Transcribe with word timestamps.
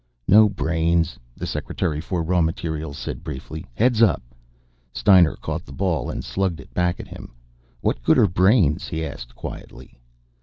"No 0.27 0.49
brains," 0.49 1.19
the 1.37 1.45
Secretary 1.45 2.01
for 2.01 2.23
Raw 2.23 2.41
Materials 2.41 2.97
said 2.97 3.23
briefly. 3.23 3.67
"Heads 3.75 4.01
up!" 4.01 4.23
Steiner 4.93 5.35
caught 5.35 5.63
the 5.63 5.71
ball 5.71 6.09
and 6.09 6.25
slugged 6.25 6.59
it 6.59 6.73
back 6.73 6.99
at 6.99 7.07
him. 7.07 7.35
"What 7.81 8.01
good 8.01 8.17
are 8.17 8.25
brains?" 8.27 8.87
he 8.87 9.05
asked 9.05 9.35
quietly. 9.35 9.99